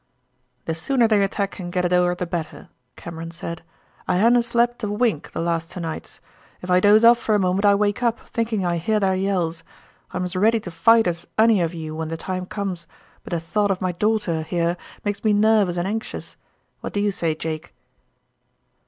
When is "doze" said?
6.79-7.05